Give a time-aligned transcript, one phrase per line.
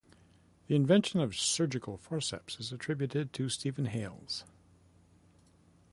[0.65, 4.45] The invention of surgical forceps is attributed to Stephen Hales.